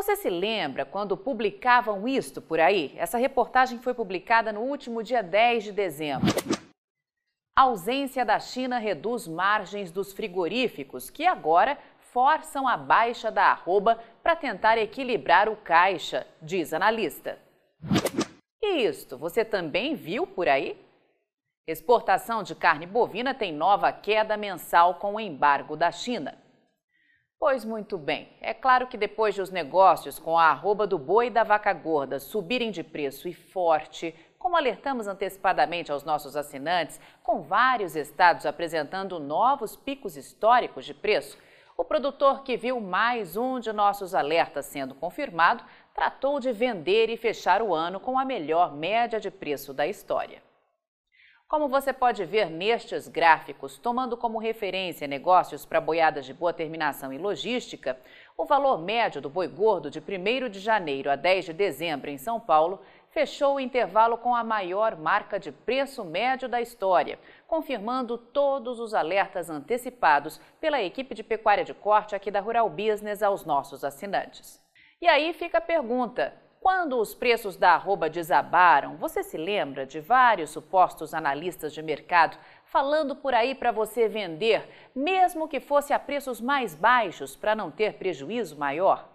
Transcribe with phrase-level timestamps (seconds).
[0.00, 2.94] Você se lembra quando publicavam isto por aí?
[2.96, 6.26] Essa reportagem foi publicada no último dia 10 de dezembro.
[7.54, 14.02] A ausência da China reduz margens dos frigoríficos, que agora forçam a baixa da arroba
[14.22, 17.38] para tentar equilibrar o caixa, diz analista.
[18.62, 20.82] E isto, você também viu por aí?
[21.66, 26.38] Exportação de carne bovina tem nova queda mensal com o embargo da China.
[27.40, 31.28] Pois muito bem, é claro que depois de os negócios com a arroba do boi
[31.28, 37.00] e da vaca gorda subirem de preço e forte, como alertamos antecipadamente aos nossos assinantes,
[37.22, 41.38] com vários estados apresentando novos picos históricos de preço,
[41.78, 47.16] o produtor que viu mais um de nossos alertas sendo confirmado tratou de vender e
[47.16, 50.49] fechar o ano com a melhor média de preço da história.
[51.50, 57.12] Como você pode ver nestes gráficos, tomando como referência negócios para boiadas de boa terminação
[57.12, 57.98] e logística,
[58.38, 62.16] o valor médio do boi gordo de 1 de janeiro a 10 de dezembro em
[62.18, 68.16] São Paulo fechou o intervalo com a maior marca de preço médio da história, confirmando
[68.16, 73.44] todos os alertas antecipados pela equipe de pecuária de corte aqui da Rural Business aos
[73.44, 74.64] nossos assinantes.
[75.02, 79.98] E aí fica a pergunta: quando os preços da arroba desabaram, você se lembra de
[79.98, 85.98] vários supostos analistas de mercado falando por aí para você vender, mesmo que fosse a
[85.98, 89.08] preços mais baixos para não ter prejuízo maior?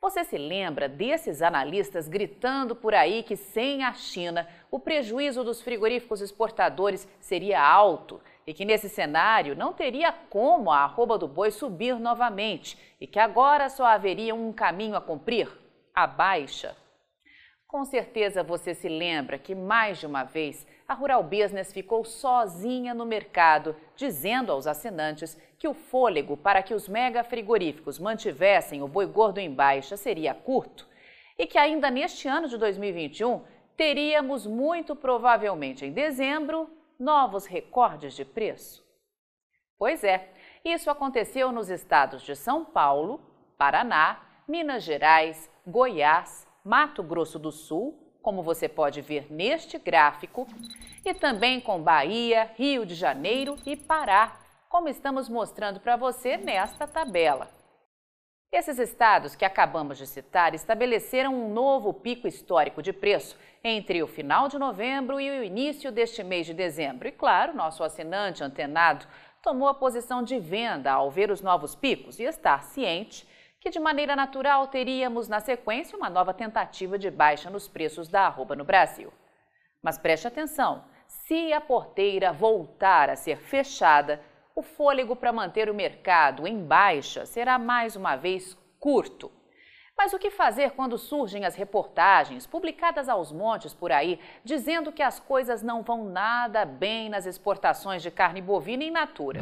[0.00, 5.62] Você se lembra desses analistas gritando por aí que sem a China o prejuízo dos
[5.62, 11.50] frigoríficos exportadores seria alto e que nesse cenário não teria como a arroba do boi
[11.52, 15.59] subir novamente e que agora só haveria um caminho a cumprir?
[15.94, 16.76] A baixa?
[17.66, 22.92] Com certeza você se lembra que mais de uma vez a Rural Business ficou sozinha
[22.92, 28.88] no mercado, dizendo aos assinantes que o fôlego para que os mega frigoríficos mantivessem o
[28.88, 30.88] boi gordo em baixa seria curto
[31.38, 33.42] e que ainda neste ano de 2021
[33.76, 38.84] teríamos muito provavelmente em dezembro novos recordes de preço.
[39.78, 40.28] Pois é,
[40.62, 43.20] isso aconteceu nos estados de São Paulo,
[43.56, 44.20] Paraná,
[44.50, 50.44] Minas Gerais, Goiás, Mato Grosso do Sul, como você pode ver neste gráfico,
[51.04, 56.88] e também com Bahia, Rio de Janeiro e Pará, como estamos mostrando para você nesta
[56.88, 57.48] tabela.
[58.50, 64.08] Esses estados que acabamos de citar estabeleceram um novo pico histórico de preço entre o
[64.08, 67.06] final de novembro e o início deste mês de dezembro.
[67.06, 69.06] E claro, nosso assinante antenado
[69.40, 73.78] tomou a posição de venda ao ver os novos picos e estar ciente que de
[73.78, 78.64] maneira natural teríamos na sequência uma nova tentativa de baixa nos preços da arroba no
[78.64, 79.12] Brasil.
[79.82, 84.20] Mas preste atenção, se a porteira voltar a ser fechada,
[84.54, 89.30] o fôlego para manter o mercado em baixa será mais uma vez curto.
[89.96, 95.02] Mas o que fazer quando surgem as reportagens publicadas aos montes por aí, dizendo que
[95.02, 99.40] as coisas não vão nada bem nas exportações de carne bovina in natura?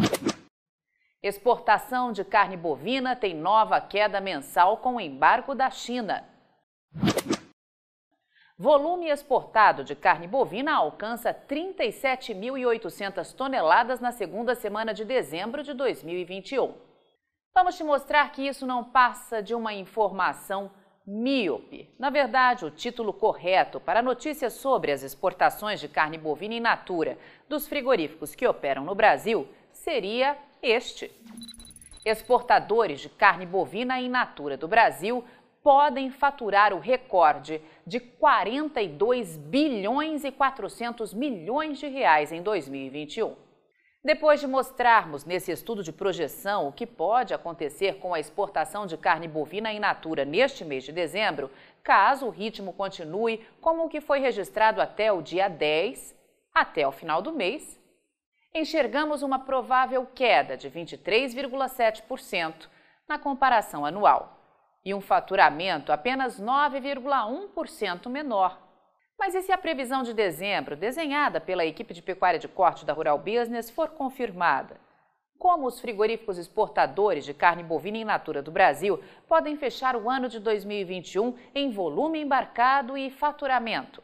[1.20, 6.24] Exportação de carne bovina tem nova queda mensal com o embargo da China.
[8.56, 16.72] Volume exportado de carne bovina alcança 37.800 toneladas na segunda semana de dezembro de 2021.
[17.52, 20.70] Vamos te mostrar que isso não passa de uma informação
[21.04, 21.92] míope.
[21.98, 27.18] Na verdade, o título correto para notícias sobre as exportações de carne bovina in natura
[27.48, 31.10] dos frigoríficos que operam no Brasil seria este.
[32.04, 35.24] Exportadores de carne bovina in natura do Brasil
[35.62, 43.36] podem faturar o recorde de 42 bilhões e 400 milhões de reais em 2021.
[44.02, 48.96] Depois de mostrarmos nesse estudo de projeção o que pode acontecer com a exportação de
[48.96, 51.50] carne bovina in natura neste mês de dezembro,
[51.82, 56.16] caso o ritmo continue como o que foi registrado até o dia 10,
[56.54, 57.78] até o final do mês,
[58.58, 62.68] enxergamos uma provável queda de 23,7%
[63.08, 64.38] na comparação anual
[64.84, 68.58] e um faturamento apenas 9,1% menor.
[69.18, 72.92] Mas e se a previsão de dezembro, desenhada pela equipe de pecuária de corte da
[72.92, 74.80] Rural Business, for confirmada?
[75.38, 80.28] Como os frigoríficos exportadores de carne bovina in natura do Brasil podem fechar o ano
[80.28, 84.02] de 2021 em volume embarcado e faturamento?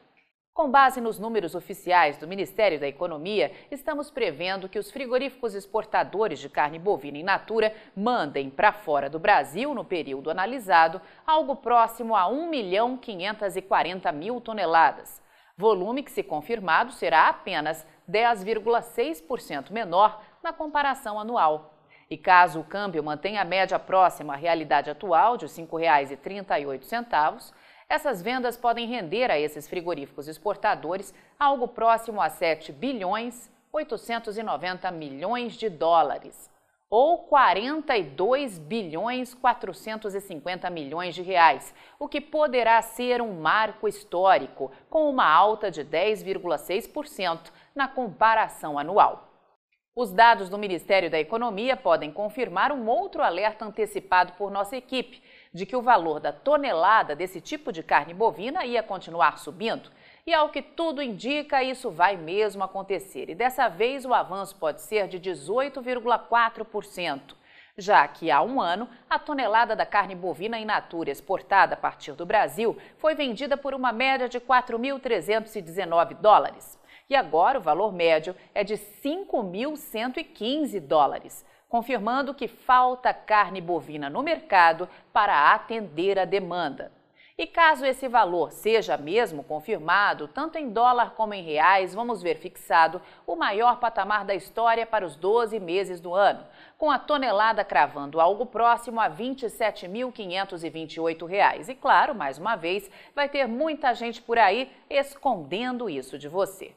[0.54, 6.38] Com base nos números oficiais do Ministério da Economia, estamos prevendo que os frigoríficos exportadores
[6.38, 12.14] de carne bovina in natura mandem para fora do Brasil, no período analisado, algo próximo
[12.14, 15.20] a 1 milhão 540 mil toneladas.
[15.56, 21.74] Volume que, se confirmado, será apenas 10,6% menor na comparação anual.
[22.08, 27.52] E caso o câmbio mantenha a média próxima à realidade atual de R$ 5,38,
[27.88, 35.54] essas vendas podem render a esses frigoríficos exportadores algo próximo a 7 bilhões 890 milhões
[35.54, 36.48] de dólares,
[36.88, 45.10] ou 42 bilhões 450 milhões de reais, o que poderá ser um marco histórico, com
[45.10, 49.28] uma alta de 10,6% na comparação anual.
[49.96, 55.22] Os dados do Ministério da Economia podem confirmar um outro alerta antecipado por nossa equipe
[55.54, 59.88] de que o valor da tonelada desse tipo de carne bovina ia continuar subindo.
[60.26, 63.30] E ao que tudo indica, isso vai mesmo acontecer.
[63.30, 67.36] E dessa vez o avanço pode ser de 18,4%,
[67.78, 72.14] já que há um ano a tonelada da carne bovina in natura exportada a partir
[72.14, 76.76] do Brasil foi vendida por uma média de 4.319 dólares.
[77.08, 81.44] E agora o valor médio é de 5.115 dólares
[81.74, 86.92] confirmando que falta carne bovina no mercado para atender a demanda.
[87.36, 92.36] E caso esse valor seja mesmo confirmado, tanto em dólar como em reais, vamos ver
[92.36, 96.44] fixado o maior patamar da história para os 12 meses do ano,
[96.78, 101.70] com a tonelada cravando algo próximo a R$ 27.528.
[101.70, 106.72] E claro, mais uma vez, vai ter muita gente por aí escondendo isso de você.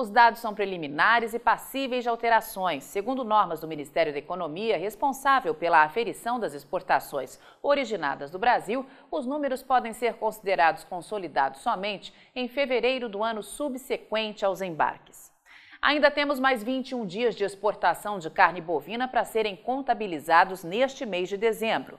[0.00, 5.52] Os dados são preliminares e passíveis de alterações, segundo normas do Ministério da Economia, responsável
[5.56, 8.86] pela aferição das exportações originadas do Brasil.
[9.10, 15.32] Os números podem ser considerados consolidados somente em fevereiro do ano subsequente aos embarques.
[15.82, 21.28] Ainda temos mais 21 dias de exportação de carne bovina para serem contabilizados neste mês
[21.28, 21.98] de dezembro.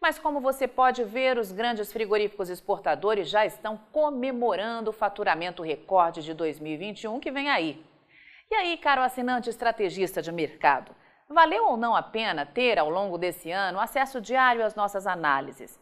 [0.00, 6.22] Mas como você pode ver, os grandes frigoríficos exportadores já estão comemorando o faturamento recorde
[6.22, 7.84] de 2021 que vem aí.
[8.50, 10.96] E aí, caro assinante estrategista de mercado,
[11.28, 15.78] valeu ou não a pena ter ao longo desse ano acesso diário às nossas análises?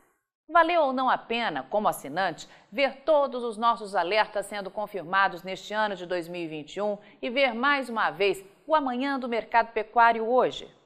[0.50, 5.72] Valeu ou não a pena, como assinante, ver todos os nossos alertas sendo confirmados neste
[5.72, 10.77] ano de 2021 e ver mais uma vez o amanhã do mercado pecuário hoje?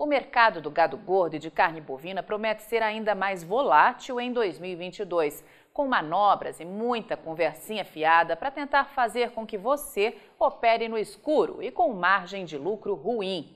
[0.00, 4.32] O mercado do gado gordo e de carne bovina promete ser ainda mais volátil em
[4.32, 5.44] 2022,
[5.74, 11.62] com manobras e muita conversinha fiada para tentar fazer com que você opere no escuro
[11.62, 13.54] e com margem de lucro ruim.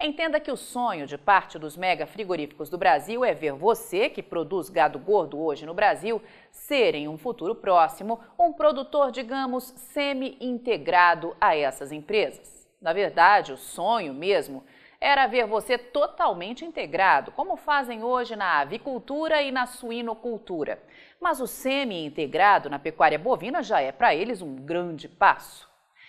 [0.00, 4.22] Entenda que o sonho de parte dos mega frigoríficos do Brasil é ver você, que
[4.22, 11.36] produz gado gordo hoje no Brasil, ser em um futuro próximo um produtor, digamos, semi-integrado
[11.38, 12.66] a essas empresas.
[12.80, 14.64] Na verdade, o sonho mesmo
[15.04, 20.82] era ver você totalmente integrado, como fazem hoje na avicultura e na suinocultura.
[21.20, 25.68] Mas o semi-integrado na pecuária bovina já é para eles um grande passo.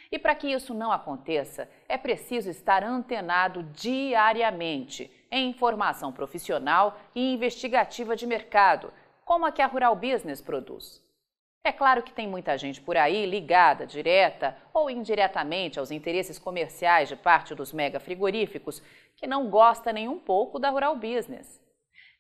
[0.09, 7.33] E para que isso não aconteça, é preciso estar antenado diariamente em informação profissional e
[7.33, 8.93] investigativa de mercado,
[9.25, 11.04] como a que a Rural Business produz.
[11.65, 17.09] É claro que tem muita gente por aí ligada, direta ou indiretamente, aos interesses comerciais
[17.09, 18.83] de parte dos mega frigoríficos
[19.15, 21.59] que não gosta nem um pouco da rural business.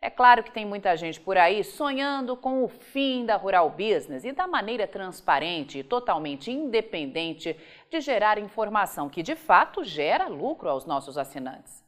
[0.01, 4.23] É claro que tem muita gente por aí sonhando com o fim da rural business
[4.23, 7.55] e da maneira transparente e totalmente independente
[7.91, 11.84] de gerar informação que de fato gera lucro aos nossos assinantes.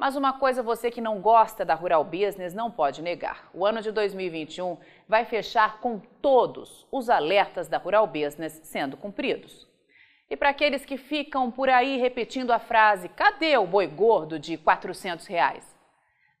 [0.00, 3.50] Mas uma coisa você que não gosta da Rural Business não pode negar.
[3.52, 9.68] O ano de 2021 vai fechar com todos os alertas da Rural Business sendo cumpridos.
[10.30, 14.52] E para aqueles que ficam por aí repetindo a frase, cadê o boi gordo de
[14.52, 15.26] R$ 400?
[15.26, 15.76] Reais?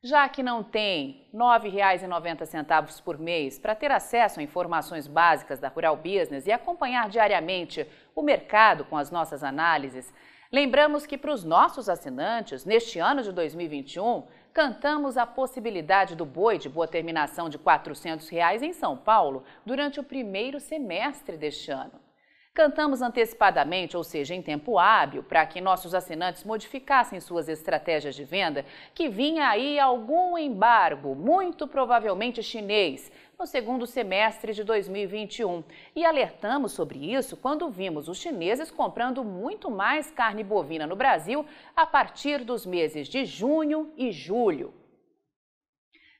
[0.02, 5.68] Já que não tem R$ 9,90 por mês para ter acesso a informações básicas da
[5.68, 7.86] Rural Business e acompanhar diariamente
[8.16, 10.10] o mercado com as nossas análises,
[10.52, 16.58] Lembramos que para os nossos assinantes, neste ano de 2021, cantamos a possibilidade do boi
[16.58, 21.92] de boa terminação de 400 reais em São Paulo durante o primeiro semestre deste ano.
[22.52, 28.24] Cantamos antecipadamente, ou seja, em tempo hábil, para que nossos assinantes modificassem suas estratégias de
[28.24, 35.64] venda, que vinha aí algum embargo, muito provavelmente chinês, no segundo semestre de 2021.
[35.96, 41.46] E alertamos sobre isso quando vimos os chineses comprando muito mais carne bovina no Brasil
[41.74, 44.74] a partir dos meses de junho e julho.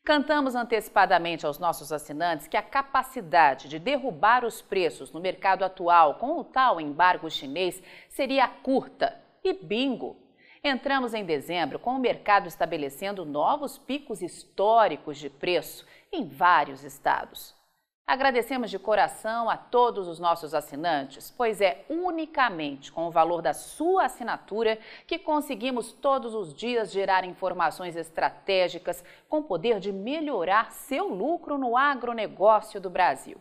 [0.03, 6.15] Cantamos antecipadamente aos nossos assinantes que a capacidade de derrubar os preços no mercado atual
[6.15, 9.15] com o tal embargo chinês seria curta.
[9.45, 10.17] E bingo!
[10.63, 17.59] Entramos em dezembro com o mercado estabelecendo novos picos históricos de preço em vários estados.
[18.07, 23.55] Agradecemos de coração a todos os nossos assinantes, pois é unicamente com o valor da
[23.55, 31.09] sua assinatura que conseguimos todos os dias gerar informações estratégicas com poder de melhorar seu
[31.09, 33.39] lucro no agronegócio do Brasil.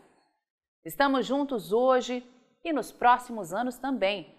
[0.86, 2.24] Estamos juntos hoje
[2.64, 4.39] e nos próximos anos também.